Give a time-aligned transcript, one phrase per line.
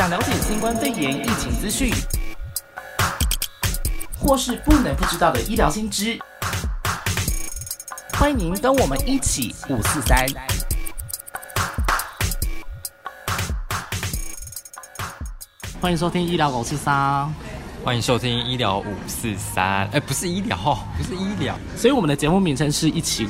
[0.00, 1.92] 想了解新冠肺炎疫情资讯，
[4.18, 6.18] 或是不能不知道的医疗新知，
[8.14, 10.26] 欢迎您跟我们一起五四三。
[15.82, 17.30] 欢迎收听医疗狗四三，
[17.84, 19.86] 欢迎收听医疗五四三。
[19.90, 20.56] 哎，不是医疗，
[20.96, 23.28] 不是医疗，所以我们的节目名称是一起。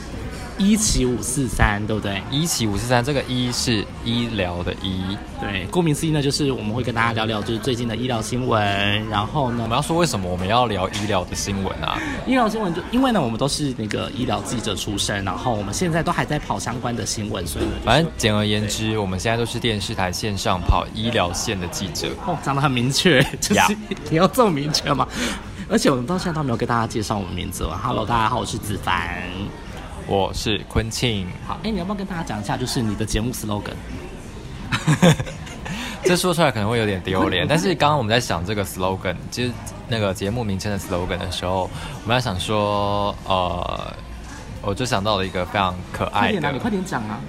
[0.61, 2.22] 一起五四三，对不对？
[2.30, 8.61] 一起五四三，这个一是医疗的医，对，顾名思义呢，就是我们会跟大家聊聊，就是最近的医疗新闻。
[9.08, 11.99] 然后呢，我们要说为什么我们要聊医疗的新闻啊？
[12.26, 22.08] 医疗新闻就因为呢，我们都是那个医疗记者出身，然后我们现在都还在跑相关的新闻，所以反正简而言之，我们现在都是电视台线上跑医疗线的记者。
[22.27, 23.74] 哦，讲得很明确，就是
[24.11, 25.08] 你要这么明确吗？
[25.71, 27.66] 而且我们到现在都没有跟大家介绍我们名字。
[27.82, 29.22] Hello，大家好，我是子凡。
[30.11, 33.77] 我是昆庆，好，哎，你要不要跟大家讲一下，就是你的节目 slogan？
[36.03, 39.52] 这说出来可能会有点丢脸，但是刚刚我们在想这个 slogan，其实
[39.86, 41.70] 那个节目名称的 slogan 的时候，
[42.02, 43.94] 我们在想说，呃，
[44.62, 47.20] 我就想到了一个非常可爱的，你快点讲啊，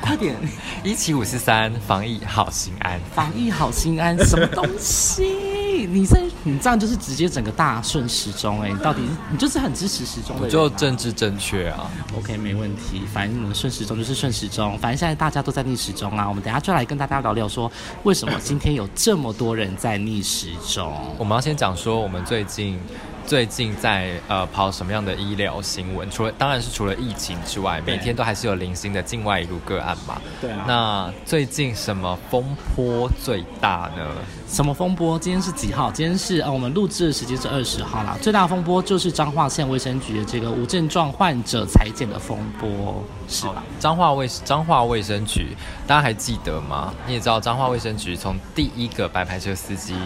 [0.00, 0.34] 快点，
[0.82, 5.45] 一七五四三，防疫好心安，防疫好心安，什么东西？
[5.84, 16.28] 你这你这样就是直接整个大顺时钟哎，你到底你就是很支持时钟的，就政治正确啊？OK，没问题，反正顺时钟就是顺时钟，反正现在大家都在逆时钟啊。
[16.28, 17.70] 我们等下就来跟大家聊聊说，
[18.04, 20.92] 为什么今天有这么多人在逆时钟？
[21.18, 22.78] 我们要先讲说，我们最近。
[23.26, 26.08] 最近在呃跑什么样的医疗新闻？
[26.10, 30.20] 除了当然是除了疫情之外，每天都还是有零星的境外一路个案嘛。
[30.40, 30.64] 对啊。
[30.68, 34.08] 那最近什么风波最大呢？
[34.46, 35.18] 什么风波？
[35.18, 35.90] 今天是几号？
[35.90, 38.16] 今天是呃我们录制的时间是二十号啦。
[38.22, 43.64] 最大风波就是彰化县卫生局的这个无症状患者裁剪的风波，是吧？
[43.80, 46.94] 彰化卫彰化卫生局，大家还记得吗？
[47.08, 49.96] 你也知道彰化卫生局从第一个白牌车司机。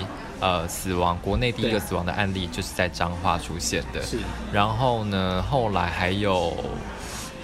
[0.41, 4.03] 呃，死亡国内第一个死亡的案例就是在彰化出现的。
[4.03, 4.19] 是。
[4.53, 6.57] 然后呢，后来还有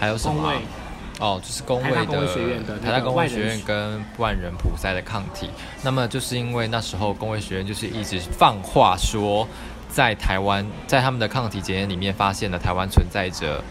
[0.00, 0.52] 还有什么？
[1.18, 5.48] 哦，就是工位的台大工卫学院跟万人普筛的抗体。
[5.82, 9.46] 那么就是因为那时候工卫学院就是一直放话说，
[9.88, 13.62] 在台湾在他们的抗体检验里面发现了台湾存在着。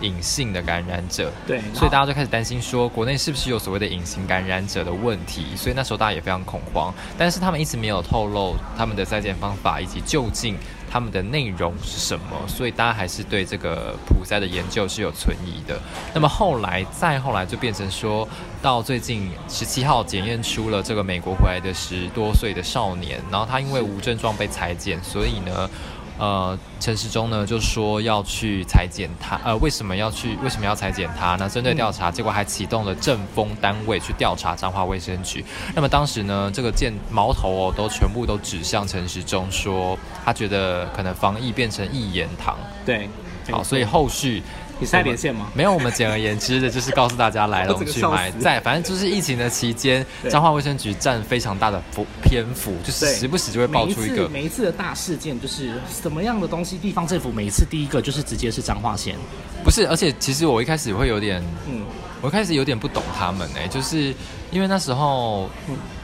[0.00, 5.56] 隐性的感染者，对，所以大家就开始担心说，国内是不是有所谓的隐形感染者的问题？
[5.56, 10.56] 所以那时候大家也非常恐慌，但是他们一直没有透露他们的筛检方法以及究竟
[10.90, 15.78] 他们的内容是什么，所以大家还是对这个普筛的研究是有存疑的。
[16.14, 18.26] 那么后来再后来就变成说
[18.62, 25.68] 到最近十七号检验出了这个美国回来的十多岁的少年，然后他因为无症状被裁剪，所以呢。
[26.18, 30.36] 呃，陈时中呢就说要去裁剪他，呃，为什么要去？
[30.42, 31.48] 为什么要裁剪他呢？
[31.48, 35.44] 针对调查，结果还启动了政风单位去调查彰化卫生局。
[35.74, 42.58] 那么当时呢，这个箭矛头哦，都全部都指向陈时中，说他觉得可能防疫变成一言堂。
[42.84, 43.08] 对，
[43.50, 44.42] 好，所以后续。
[44.80, 45.50] 你在连线吗？
[45.54, 59.16] 没有，我们简而言之的就是告诉大家来龙 去脉，在反正就是疫情的期间，彰化卫生局占非常大的幅篇幅，就是时不时就会爆出一个每一次的大事件，就是什么样的东西，地方政府每一次第一个就是直接是彰化县，
[59.64, 61.82] 不是，而且其实我一开始会有点，嗯，
[62.20, 64.14] 我一开始有点不懂他们哎，就是
[64.50, 65.50] 因为那时候，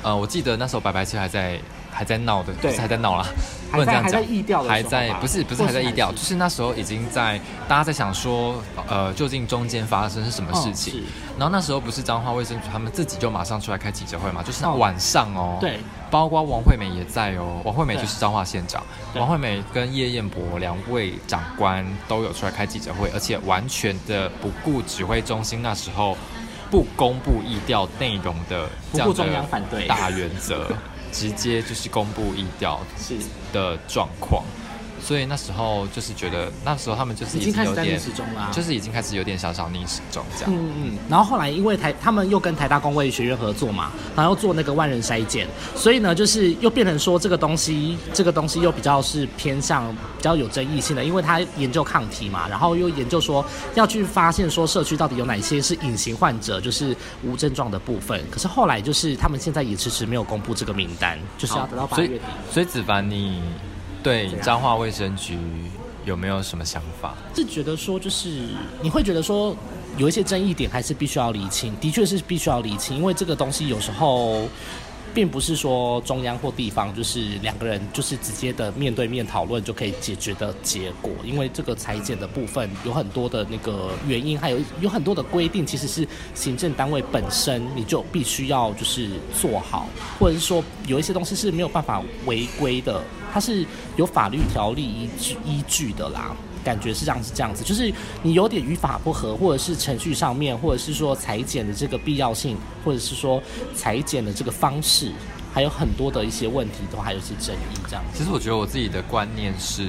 [0.03, 1.61] 呃，我记得那时候白白车还在。
[1.95, 3.25] 还在闹的，不是还在闹啦，
[3.71, 4.23] 不能这样讲。
[4.67, 11.05] 还在不是不是还在意调，就是那时候已经在大家在想说，呃，究竟中间发生是什么事情？
[11.39, 15.79] 然后那时候不是彰化卫生局他们自己就马上出来开记者会嘛，就是晚上哦，对，
[16.11, 18.83] 包括王惠美也在哦，王惠美就是彰化县长，
[19.15, 26.17] 王惠美跟叶彦博两位长官都有出来开记者会，而且完全的不顾指挥中心那时候
[26.71, 29.15] 不公布意调内容的这样
[29.71, 30.73] 的大原则。
[31.15, 32.81] 直接就是公布意调
[33.53, 34.45] 的状况。
[35.05, 40.51] 所以那时候就是觉得，那时候他们就是已经开始在逆时钟啦，就是已经开始有点小小逆时钟这样。
[40.51, 40.99] 嗯嗯。
[41.11, 45.47] 然后后来因为台他们又跟台大工卫学院合作嘛，然后做那个万人筛检，
[45.77, 53.45] 所以呢就是又变成说这个东西，这个东西又比较是偏向比较有争议性的，因为他研究抗体嘛，然后又研究说
[53.75, 58.19] 要去发现说社区到底有哪些是隐形患者，就是无症状的部分。
[58.31, 62.25] 可是后来就是他们现在也迟迟没有公布这个名单，就是要等到八月底。
[62.51, 63.43] 所以子凡你。
[64.05, 65.39] 对彰化卫生局
[66.05, 67.15] 有没有什么想法？
[67.35, 68.29] 是觉得说，就是
[68.83, 69.57] 你会觉得说，
[69.97, 74.43] 有一些争议点还是必须要厘清，的确是必须要厘清，因为这个东西有时候
[75.15, 89.87] 并不是说中央或地方就是两个人就是直接的面对面讨论就可以解决的结果，因为这个裁剪的部分有很多的那个原因，还有有很多的规定，其实是行政单位本身你就必须要就是做好，
[90.19, 93.01] 或者是说有一些东西是没有办法违规的，
[93.33, 93.65] 它是
[93.97, 96.35] 有法律条例依据依据的啦。
[96.65, 103.43] 感觉是这样子，这样子，就是你有点语法不合，或者是程序上面，或者是说裁剪的这个必要性，或者是说
[103.75, 105.13] 裁剪的这个方式，
[105.53, 108.19] 还有很多的一些问题，都还有一些争议，这样子。
[108.19, 109.87] 其实我觉得我自己的观念是。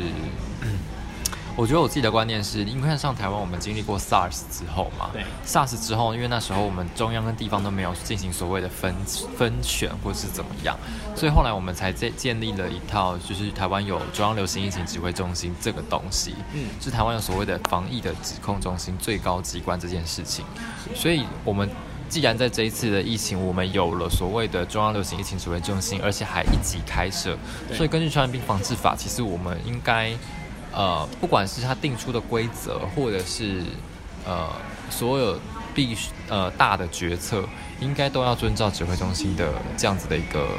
[1.57, 8.93] 我觉得我自己的观念是，因为上台湾我们经历过 SARS 之后嘛，对，SARS 之后，因为那时候我们中央跟地方都没有进行所谓的分
[9.37, 10.77] 分选或是怎么样，
[11.15, 20.43] 所以后来我们才建建立了一套，就是台湾有中央流行疫情指挥中心这个东西，嗯，是台湾有所谓的防疫的指控中心最高机关这件事情，
[20.93, 21.69] 所以我们
[22.09, 27.37] 既然在这一次的疫情，我们有了所谓的中央流行疫情指挥中心，而且还一级开设，
[27.73, 30.11] 所以根据传染病防治法，其实我们应该。
[30.75, 33.63] 呃，不管是他定出的规则，或者是
[34.25, 34.49] 呃
[34.89, 35.39] 所有
[35.73, 37.43] 必须呃大的决策，
[37.79, 40.49] 应该都要遵照指挥中心的这样子的一个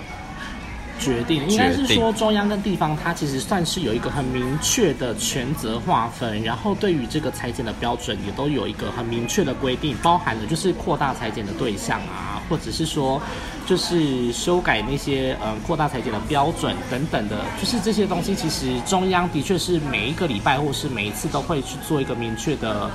[0.98, 1.46] 决定。
[1.48, 13.20] 应该是说中央跟地方，它其实算是有一个很明确的权责划分，然后对于这个裁剪的标准也都有一个很明确的规定，包含了就是扩大裁剪的对象啊，或者是说。
[13.66, 22.88] 就是修改那些嗯扩大裁剪的标准等等的，就是这些东西，其实中央的确是每一个礼拜或是每一次都会去做一个明确的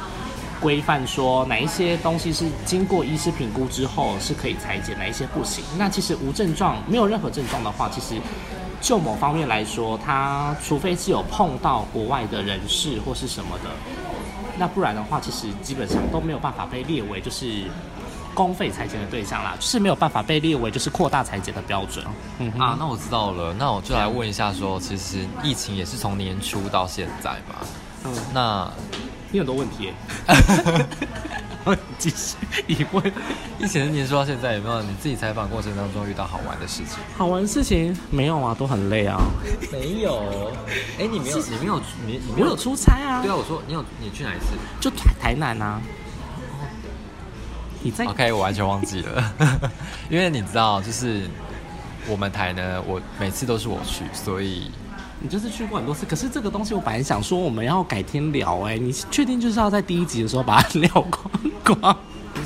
[0.62, 5.64] 规范，说哪一些东西是经过医师评估之后是可以裁剪，哪一些不行。
[5.78, 8.22] 那其实无症状没有任何症状的话，其实
[8.80, 13.70] 就某方面来说，他除非是有碰到国外的人士或是什么的，
[14.58, 17.66] 那不然的话，其实基本上都没有办法被列为就是。
[18.34, 22.06] 公费裁剪的对象啦，就是没有办法被列为就是扩大裁剪的标准。
[22.40, 27.56] 嗯啊，那我知道了，那我就来问一下，说其实疫情也是从年初到现在嘛？
[28.06, 28.72] 嗯，那
[29.32, 29.92] 你很多问题。
[32.00, 32.36] 继续
[32.66, 33.14] 疑问，
[33.60, 36.98] 疫情的年初到现在有没有你自己采访过程当中遇到好玩的事情？
[37.16, 39.22] 好玩的事情没有啊，都很累啊。
[39.72, 40.52] 没有？
[41.00, 41.38] 哎，你没有？
[41.38, 41.80] 你没有？
[42.08, 43.22] 你你没有出差啊？
[43.22, 44.48] 对啊，我说你有，你去哪一次？
[44.80, 45.80] 就台台南啊。
[48.08, 49.34] OK，我完全忘记了，
[50.10, 51.30] 因为你知道，就是
[52.08, 54.72] 我们台呢，我每次都是我去，所以
[55.22, 56.06] 你就是去过很多次。
[56.06, 61.98] 可是这个东西，我本来想说我们要改天聊，哎，你确定就是要在第一集的时候把它 聊光光？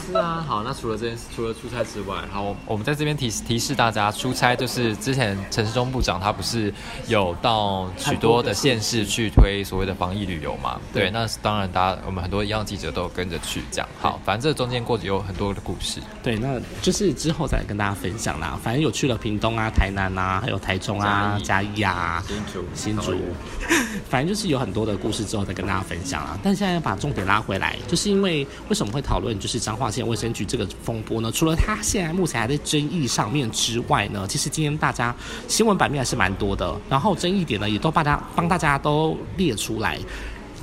[0.06, 6.74] 是啊， 好，那除了这件事，除了出差之外，好，我们在这边提提示大家，出差就是之前陈世忠部长他不是
[7.07, 10.80] 有到许多的县市去推所谓的防疫旅游嘛？
[10.94, 13.88] 对，那当然，大家我们很多一样记者都有跟着去讲。
[14.00, 16.00] 好，反正这中间过有很多的故事。
[16.24, 18.60] 对，那就是之后再跟大家分享啦。
[18.62, 23.18] 反正有去了屏东啊、台南啊，还有台中啊、嘉义啊、新竹、新竹，
[24.10, 26.38] 反正就是有很多的故事之后再跟大家分享啦。
[26.44, 30.07] 但现在要把重点拉回来，就是因为为什么会讨论就是彰化县。
[30.07, 35.15] 卫生局这个风波呢，除了他现在目前还在争议上面之外呢，其实今天大家
[35.47, 39.97] 新闻版面还是蛮多的，然后争议点呢也都大家帮大家都列出来。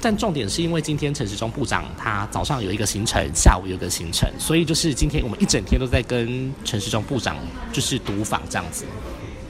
[0.01, 7.37] 但重点是因为今天陈时中部长他早上有一个行程，下午有一个行程，所以就是今天我们一整天都在跟陈时中部长
[7.73, 8.85] 就是读访这样子。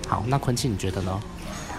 [0.06, 1.20] 好，那坤庆你觉得呢？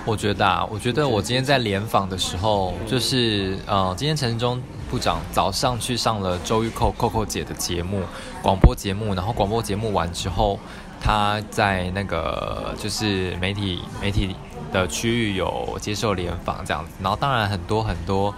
[0.06, 4.62] 我觉得啊，我觉得我今天在联访的时候，就是呃，今天陈时中。
[4.92, 8.04] 部长早上去上了周玉蔻蔻蔻姐的节目，
[8.44, 10.60] 广播节目，然后广播节目完之后，
[11.02, 14.36] 他在那个就是媒体媒体
[14.72, 18.32] 的区域有接受联访这样子，然后当然很多很多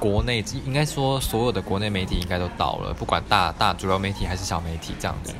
[0.00, 5.32] 国内应该说所有的国内媒体应该都倒了，不管大大主流媒体还是小媒体这样子，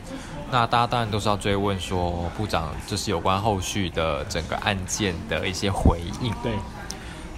[0.52, 6.52] 那大家当然都是要追问说部长就是有关后续的整个案件的一些回应，对。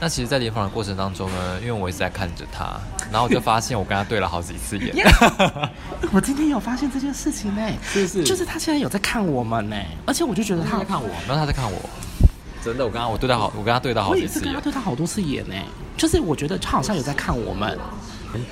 [0.01, 2.73] 那其实，在联访的过程当中呢，因为我一直在看着他，
[3.13, 4.93] 然后我就发现我跟他对了好几次眼。
[6.11, 11.79] 我今天有发现这件事情呢，是是，就是他现在有在看我们呢，而且我就觉得他在看我，然后他在看我，
[12.65, 15.55] 真的，我跟他我对他好，我跟他对到好几次眼，对他好多次眼呢，
[15.97, 17.79] 就是我觉得他好像有在看我们，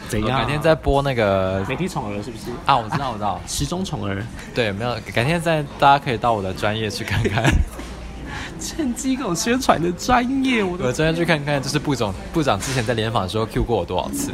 [0.08, 0.40] 怎样？
[0.40, 2.44] 改天再播那个媒体宠儿是不是？
[2.66, 4.24] 啊，我知道，我知道， 时钟宠儿，
[4.54, 7.44] 对，没有，改天再大家可以到我的专业去看看。
[8.60, 14.32] 趁机给我宣传的专业，我我专业去看看，就是部长部长之前在联访的时候 Q 过我多少次？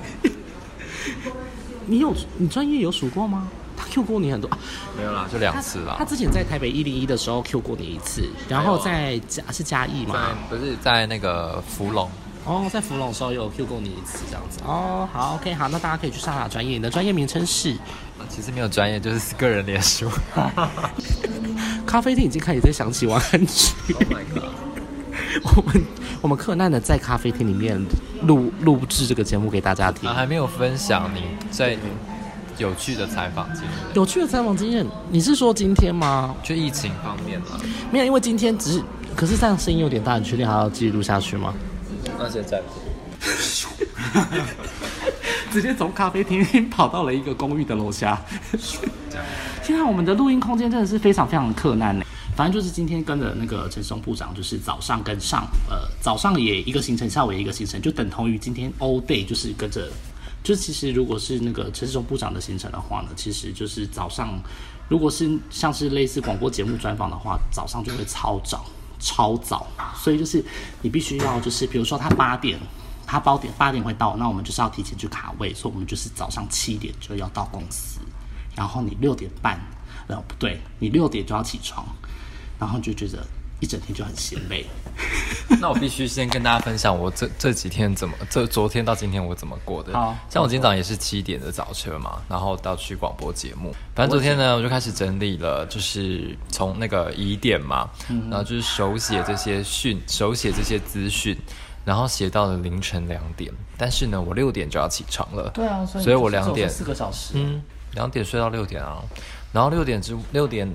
[1.86, 3.48] 你有你专业有数过吗？
[3.96, 4.58] 他 Q 过你很多啊？
[4.96, 5.96] 没有啦，就两次啦。
[5.98, 10.36] 他之前在台北一零一的时候 Q 过你一次，然后在嘉是嘉义吗？
[10.50, 12.10] 不是在那个福隆
[12.44, 15.08] 哦，在福隆的时候有 Q 过你一次这样子哦。
[15.12, 17.74] 好，OK，好，那大家可以去上他专业，你的专业名称是？
[18.28, 20.10] 其实没有专业，就是 个人脸书。
[21.86, 23.74] 咖啡厅已经开始在想起晚安曲。
[23.94, 24.50] Oh my god！
[25.56, 25.84] 我们
[26.22, 27.82] 我们柯南的在咖啡厅里面
[28.22, 30.14] 录录制这个节目给大家听啊，。
[30.14, 31.76] 还没有分享你在
[32.58, 36.34] 有趣的采访经验，有趣的采访经验，你是说今天吗？
[36.42, 37.60] 就疫情方面吗。
[37.92, 38.82] 没有，因为今天只是，
[39.14, 41.52] 可是这样声音有点大，你确定还要继续录下去吗？
[42.18, 42.62] 那现在
[45.52, 48.20] 直接从咖啡厅跑到了一个公寓的楼下。
[49.62, 52.04] 现在，我们的录音空间真的是非常非常的困难呢。
[52.34, 59.90] 反正就是今天跟着那个陈松部长，就是早上跟上，呃，早上也一个行程，下午也一个行程，就等同于今天 all day 就是跟着。
[60.46, 64.40] 就其实如果是那个陈世忠部长的行程的话呢，其实就是早上，
[64.88, 68.64] 如果是像是类似广播节目专访的话，早上就会超早，
[69.00, 70.44] 超早，所以就是
[70.82, 72.56] 你必须要就是比如说他八点。
[73.08, 78.00] 他八点八点会到，那我们就是要提前去卡位，所以我们就是早上七点就要到公司，
[78.56, 79.60] 然后你六点半，
[80.08, 81.86] 呃不对，你六点就要起床，
[82.58, 83.24] 然后就觉得
[83.60, 84.66] 一整天就很嫌累。
[85.60, 89.92] 那我必须先跟大家分享我这这几天怎么，这昨天到今天我怎么过的。
[89.92, 93.74] 好像我今天早上也是七点的早车嘛，然后到去广播节目。
[93.94, 97.88] 反正昨天呢，我就开始整理了，就是从那个疑点嘛，
[98.30, 101.36] 然后就是手写这些讯，手写这些资讯。
[101.84, 103.48] 然后写到了凌晨两点，
[103.78, 105.48] 但是呢，我六点就要起床了。
[105.50, 107.34] 对啊，所以我两点四个小时。
[107.34, 109.00] 嗯，两点睡到六点啊，
[109.56, 110.70] 然后六点之六点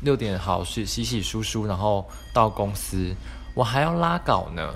[0.00, 3.14] 六点好是洗洗漱漱，然后到公司，
[3.54, 4.74] 我还要拉稿呢。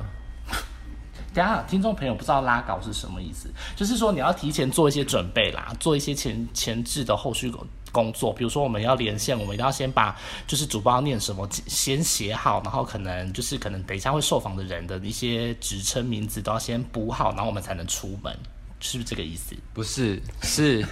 [1.32, 10.14] 等下，听众朋友不知道拉稿是什么意思，就是说你要提前做一些准备啦，做一些前前置的后续工工作，比如说我们要连线，我们一定要先把
[10.46, 18.38] 就是主播要念什么先写好，然后可能就是可能等一下会受访的人的一些职称名字都要先补好，然后我们才能出门，
[18.78, 19.56] 是不是这个意思？
[19.72, 20.84] 不是，是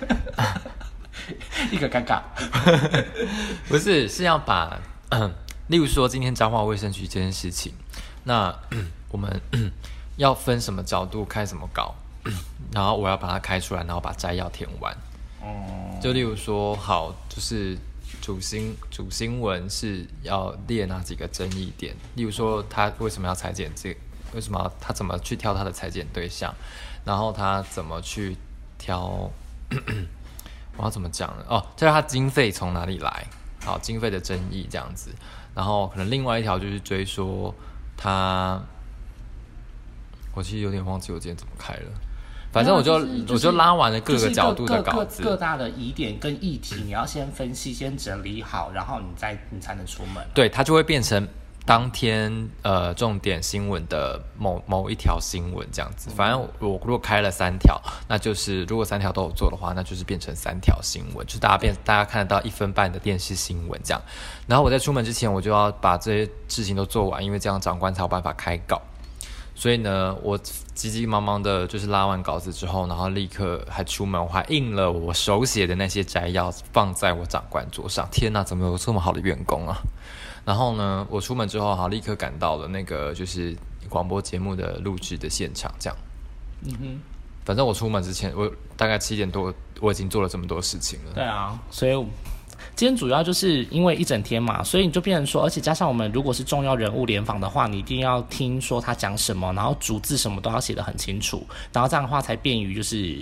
[1.70, 2.20] 一个尴尬。
[3.68, 4.78] 不是是要把，
[5.68, 7.72] 例如说今天彰化卫生局这件事情，
[8.24, 8.54] 那
[9.10, 9.40] 我们
[10.16, 11.94] 要分什么角度开什么稿，
[12.72, 14.96] 然后我要把它开出来，然后把摘要填完。
[15.40, 17.76] 哦，就例如说，好，就是
[18.20, 21.94] 主新主新闻是要列哪几个争议点？
[22.14, 23.96] 例如说，他为什么要裁剪这？
[24.34, 26.52] 为什么要他怎么去挑他的裁剪对象？
[27.04, 28.36] 然后他怎么去
[28.78, 29.30] 挑？
[30.76, 31.44] 我要怎么讲呢？
[31.48, 33.26] 哦，就是他经费从哪里来？
[33.64, 35.10] 好，经费的争议这样子。
[35.54, 37.54] 然后可能另外一条就是追说
[37.96, 38.60] 他，
[40.34, 41.90] 我其实有点忘记我今天怎么开了。
[42.52, 50.24] 反正我就、就是就是我就拉完了各就是个角度的稿子，各大的疑点跟议题，你要先分析，先整理好，然后你再你才能出门。
[50.32, 51.26] 对，它就会变成
[51.66, 56.08] 当天呃重点新闻的某某一条新闻这样子。
[56.10, 64.00] 反正我如果开了三条，那就是如果三条都有做的话，那就是变成三条新闻，就大家变大家看得到一分半的电视新闻这样。
[64.46, 68.80] 然后我在出门之前，我就要把这些事情都做完，因为这样长官才有办法开稿。
[69.56, 78.06] 所以呢，我急急忙忙的，就是拉完稿子之后，然后立刻还出门，我还印了我手写的那些摘要，放在我长官桌上。
[78.12, 79.78] 天哪，怎么有这么好的员工啊？
[80.46, 83.54] 然后呢，我出门之后，好立刻赶到了那个就是
[83.88, 85.98] 广播节目的录制的现场，这样。
[86.64, 87.00] 嗯哼，
[87.44, 91.12] 反正我出门之前，我大概七点多，我已经做了这么多事情了。
[91.14, 91.92] 对啊，所以
[92.74, 103.18] 今天主要就是因为一整天嘛，所以你就变成说，而且加上我们如果是重要人物联访的话，你一定要听说他讲什么，然后逐字什么都要写得很清楚，然后这样的话才便于就是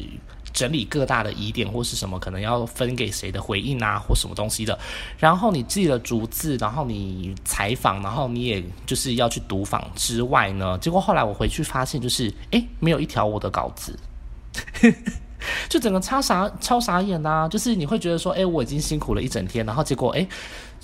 [0.54, 4.78] 整理各大的疑点或是什么可能要分给谁的回应啊，或什么东西的。
[5.18, 13.98] 然后你记了逐字，然后你采访，然后你也就是要去读访之外呢，结果后来我回去发现，就是诶，没有一条我的稿子。
[15.68, 20.26] 就整个超傻超傻眼呐、就是你会觉得说，哎、我已经辛苦了一整天，然后结果，哎、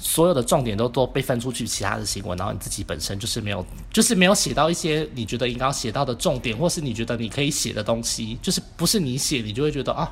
[0.03, 10.11] 所有的重点都都被分出去其他的新闻，然后你自己本身就是没有，就是没有写到一些你觉得应该要写到的重点，或是你觉得你可以写的东西，就是不是你写，你就会觉得啊，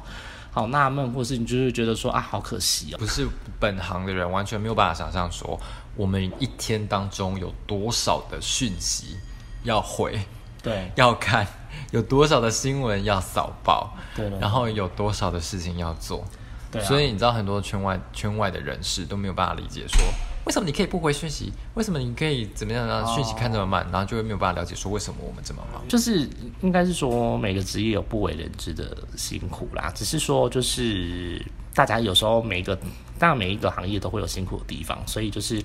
[0.53, 2.99] 好纳闷，或是你就是觉得说啊，好可惜哦。
[2.99, 3.27] 不是
[3.59, 5.59] 本行的人完全没有办法想象说，
[5.97, 9.17] 我们一天当中有多少的讯息
[9.65, 10.21] 要回。
[10.61, 11.47] 对要看
[11.93, 16.25] 有多少的新闻要扫爆，对对然后有多少的事情要做，
[16.71, 20.01] 对啊，所以你知道很多圈外圈外的人士都没有办法理解说，
[20.45, 25.83] 为什么你可以不回讯息，为什么你可以怎么样让讯息看这么慢，然后就会没有办法了解说为什么我们这么忙。
[25.89, 26.29] 就是
[26.61, 31.45] 应该是说每个职业有不为人知的辛苦啦，只是说就是
[31.75, 32.77] 大家有时候每一个
[33.19, 35.63] 当然每一个行业都会有辛苦的地方，所以就是。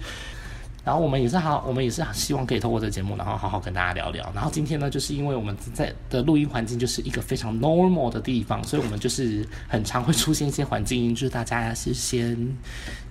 [0.83, 4.29] 然后我们也是好，我们也是希望可以透过这个节目，然后好好跟大家聊聊。
[4.35, 12.37] 然后今天呢，就是因为我们在的录音环境就是一个非常 normal 的地方，所以我们就是很常会出现一些环境音，就是大家是先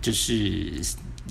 [0.03, 0.71] 就是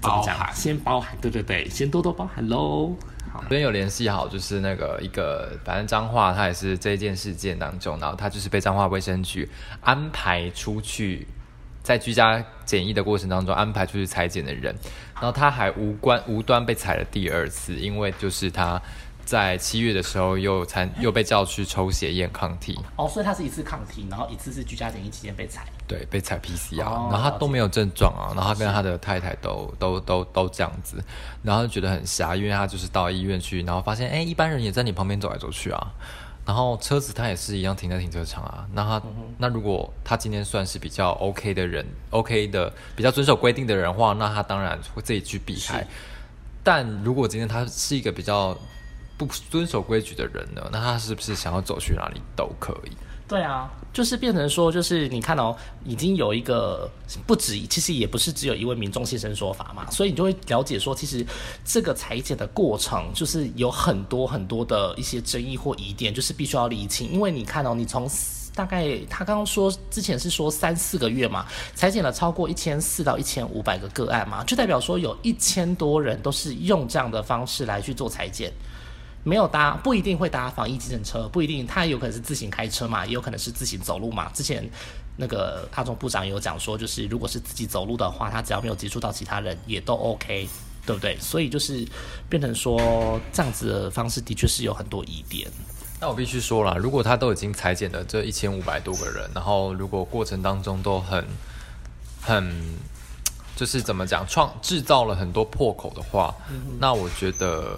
[0.02, 0.40] 怎么讲？
[0.40, 2.96] 包先包含，对对对，先多多包涵喽。
[3.32, 9.48] 好，昨天有联系好，就是那个一个，反正彰化他也是这件事件当中，然后他就是被彰化卫生局
[9.80, 11.26] 安排出去，
[11.84, 14.76] 在居家检疫的过程当中安排出去裁剪的人，
[15.16, 18.82] 然后他还无关无端被裁了第二次，因为就是他
[19.24, 25.64] 在七月的时候又参又被叫去抽血验抗体，哦，所以他是一次抗体，然后一次是居家检疫期间被裁。
[25.88, 31.04] 对，被裁 PCR，、哦然后他都没有症状啊，然后他跟他的太太都都都都这样子，
[31.44, 35.92] 然后就觉得很瞎，因为他就是到医院去，然后发现哎，一般人也在你旁边走来走去啊，
[36.52, 39.02] 然后车子他也是一样停在停车场啊，那他、
[39.38, 45.88] 那如果他今天算是比较 OK 的人，OK 的比较遵守规定的人的话，那他当然会自己去避开，
[46.62, 48.54] 但如果今天他是一个比较
[49.18, 52.92] 不遵守规矩的人呢，那他是不是想要走去哪里都可以？
[53.32, 56.92] 对啊，就是变成说，就是你看哦，已经有一个
[57.26, 61.26] 不止，其实也不是只有一位民众现身说法嘛，所以你就会了解说，其实
[61.64, 67.10] 这个裁剪的过程就是有很多很多的一些争议或疑点，就是必须要厘清。
[67.10, 68.06] 因为你看哦，你从
[68.54, 78.52] 大概他刚刚说之前是说三四个月嘛，裁剪了超过一千四到一千五百个个案嘛，就代表说有一千多人都是用这样的方式来去做裁剪。
[79.24, 84.30] 没有搭，不一定会搭防疫计程车，不一定，他有可能是自行开车嘛，也有可能是自行走路嘛。
[84.34, 84.68] 之前
[85.18, 90.50] 那个阿中部长有讲说，就是如果是自己走路的话，他只要没有接触到其他人，也都 OK，
[90.86, 91.18] 对不对？
[91.20, 91.88] 所以就是
[92.30, 95.50] 变成说这样子的方式，的确是有很多疑点。
[96.00, 101.24] 那我必须说了，如果他都已经裁减了这一千五百多个人，然后如果过程当中都很
[102.20, 102.52] 很
[103.56, 106.34] 就是怎么讲，创制造了很多破口的话，
[106.80, 107.78] 那我觉得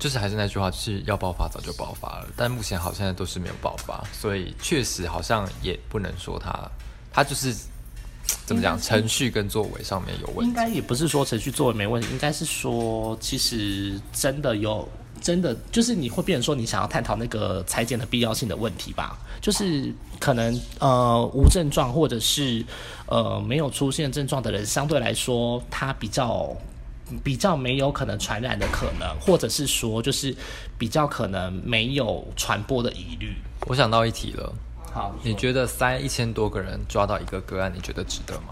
[0.00, 6.68] 就是还是那句话，就是要爆发早就爆发了，但目前好像都是没有爆发，所以确实好像也不能说他
[7.12, 7.54] 他就是
[8.44, 10.44] 怎么讲，程序跟作为上面有问题。
[10.46, 14.88] 应该也不是说程序作为没问题，应该是说其实真的有。
[15.20, 19.18] 真的就是你会变成说你想要探讨那个裁剪的必要性的问题吧？
[19.38, 22.64] 就是可能呃无症状或者是
[23.04, 26.56] 呃没有出现症状的人，相对来说他比较
[27.22, 30.34] 比较没有可能传染的可能，或者是说就是
[30.78, 33.34] 比较可能没有传播的疑虑。
[33.66, 34.52] 我想到一题了，
[34.92, 38.48] 好，你觉得塞一千多个人抓到一个个案，你觉得值得吗？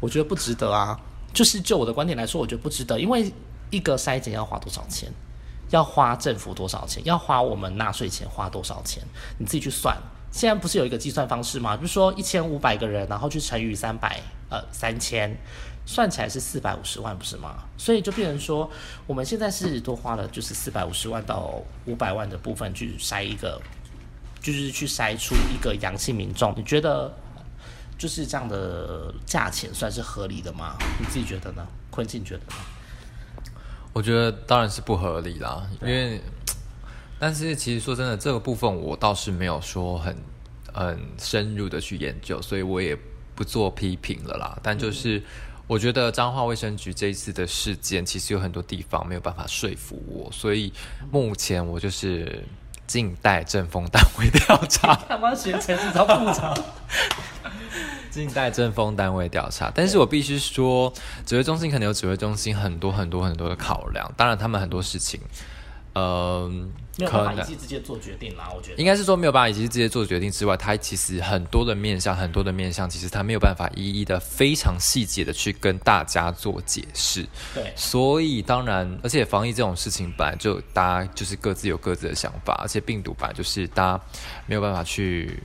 [0.00, 0.98] 我觉得不值得啊。
[1.32, 3.32] 就是就我的观点来说，我觉得不值得，因为
[3.70, 5.12] 一个筛检要花多少钱？
[5.70, 7.00] 要花政府多少钱？
[7.04, 9.00] 要花我们纳税钱花多少钱？
[9.38, 9.96] 你自己去算。
[10.32, 11.76] 现在不是有一个计算方式吗？
[11.76, 15.36] 比如说一千五百个人，然后去乘以三百，呃，三千，
[15.84, 17.64] 算起来是四百五十万，不是吗？
[17.76, 18.70] 所以就变成说，
[19.06, 23.60] 我们现在是多花了就是四百五十万到五百万的部分去筛一个，
[24.40, 26.54] 就是去筛出一个阳性民众。
[26.56, 27.12] 你觉得
[27.98, 30.76] 就是这样的价钱算是合理的吗？
[30.98, 31.66] 你自己觉得呢？
[31.90, 32.54] 坤庆觉得呢？
[33.92, 36.20] 我觉得当然是不合理啦，因为，
[37.20, 40.16] 但是其实说真的，这个部分我倒是没有说很
[40.72, 42.96] 很深入的去研究，所以我也
[43.34, 44.58] 不做批评了啦。
[44.62, 45.22] 但就是
[45.66, 50.72] 我觉得彰化卫生局这一次的事件，其实有很多地方没有办法说服我，所以
[51.12, 52.42] 目前我就是
[52.86, 54.94] 静待政风单位调查。
[55.06, 56.56] 他妈学陈市长部长，
[58.10, 60.92] 静待政风单位调查，但是我必须说，
[61.26, 65.20] 指挥中心可能有指挥中心很多很多很多的考量，当然他们很多事情，
[65.92, 66.48] 呃，
[66.98, 68.48] 没有可能办法一气之间做决定啦。
[68.54, 77.26] 我觉得应该是说没有办法一起直接做决定之外，它其实很多的面向，很多的面向，其实它没有办法一一的非常细节的去跟大家做解释。
[77.54, 84.00] 对所以当然，而且防疫这种事情本来就大家就是各自有各自的想法，而且病毒本来就是大家
[84.46, 85.42] 没有办法去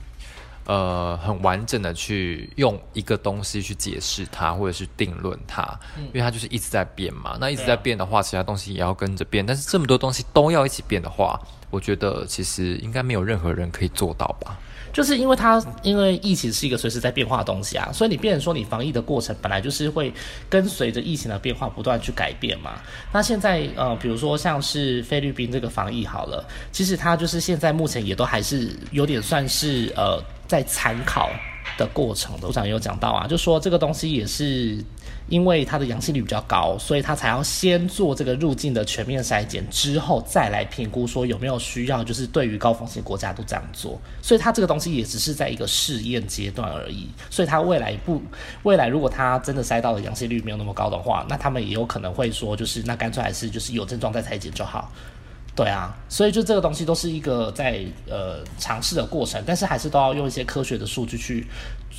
[0.66, 5.62] 呃很完整的去用一个东西去解释它，或者是定论它，
[5.96, 7.36] 因为它就是一直在变嘛。
[7.40, 14.58] 那一直在变的话，其他东西也要跟着变，但是这么多东西都要一起变的话，我觉得其实应该没有任何人可以做到吧。
[14.92, 20.10] 就是因为它，因为疫情是一个随时在变化的东西啊，所以你变成说你防疫的过程本来就是会
[20.48, 22.80] 跟随着疫情的变化不断去改变嘛。
[23.12, 31.30] 那现在呃，比如说像是菲律宾这个防疫好了，其实它就是现在目前也都还是有点算是呃在参考
[31.78, 32.46] 的过程的。
[32.46, 34.84] 部长也有讲到啊，就说这个东西也是。
[35.28, 44.00] 因为它的阳性率比较高，所以他才要先做这个入境的全面筛检，之后再来评估说有没有需要，就是对于高风险国家都这样做。
[44.22, 47.08] 所以它这个东西也只是在一个试验阶段而已。
[47.28, 48.22] 所以它未来不，
[48.62, 54.92] 未来如果它真的筛到的阳性率没有那么高的话，那他们也有可能会说，就是那干脆还是就是有症状再裁剪就好。
[55.56, 61.46] 对啊，所以就这个东西都是一个在呃尝试的过程，但是还是都要用一些科学的数据去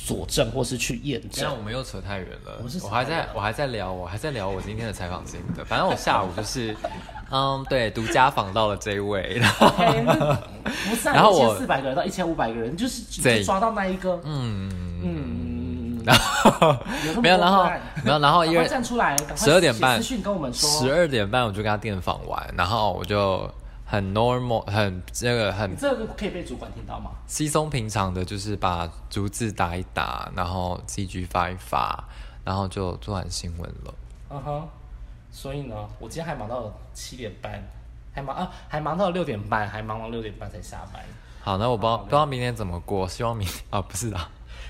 [0.06, 1.58] 佐证或是去验这样证。
[1.58, 5.64] 我们又扯太远了我是，我还在我还在聊我还在聊我今天的采访心得。
[5.64, 6.76] 反正我下午就是，
[7.32, 14.70] 嗯，对，独家访到了这一位，然 后哎那不是、啊， 然后我四百个人到一千五百个人，就是只抓到那一个，嗯，
[15.02, 15.47] 嗯，
[16.08, 16.76] 然后
[17.20, 17.64] 没有，然后
[18.02, 23.48] 没有，然后因为站出来，赶快12点半写私讯跟我们说，十二点半我就跟他电访完，然后我就
[23.84, 27.10] 很 normal 很这个很这个可以被主管听到吗？
[27.26, 32.04] 稀松平常的，就是把逐字打一打，然后 C G 发一发，
[32.44, 33.94] 然后就做完新闻了。
[34.30, 34.68] 嗯哼，
[35.30, 37.62] 所以呢，我今天还忙到七点半，
[38.12, 41.02] 还忙啊，还忙到六点半，还忙到六点半才下班。
[41.40, 44.28] 好，那我不知道不知道明天怎么过，希望明啊不是啊，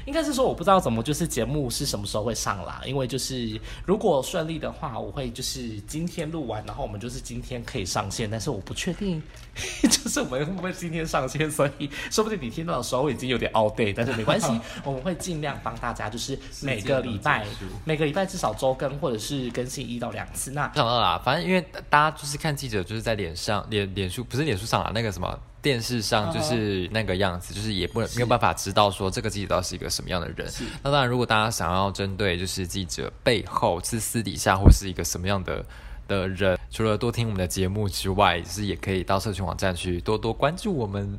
[0.08, 9.22] 应该是说我不知道怎么就是节目是什么时候会上啦，因为就是如果顺利的话，我会就是今天录完，然后我们就是今天可以上线，但是我不确定
[9.84, 17.44] 就是我们会不会今天上线，所以说不定你听到的时候已经有点 all day，但是没关系， 我们会尽量帮大家就是每个礼拜
[17.84, 20.52] 每个礼拜至少周更或者是更新一到两次。
[20.52, 30.48] 那不想到啦，反正因为大家就是看记者，就是在脸上脸脸书不是脸书上啊，那个什么电视上就是那个样子，就是也不能没有办法知道说这个记者到底是一个什么样的人。
[30.82, 35.64] 那当然，如果大家想要针对就是记者背后是私底下或是一个什么样的
[36.06, 41.18] 的人，除了多听我们的节目之外，就是也可以到社群网站去多多关注我们。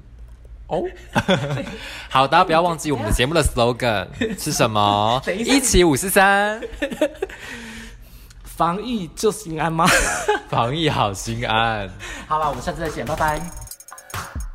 [0.68, 0.84] 哦，
[2.10, 4.08] 好，大家不要忘记我们的节目的 slogan
[4.40, 5.20] 是什么？
[5.28, 6.62] 一起五四三，
[8.44, 9.88] 防疫就心安吗？
[10.48, 11.90] 防疫好心安。
[12.28, 13.69] 好了，我们下次再见，拜拜。
[14.12, 14.49] Bye.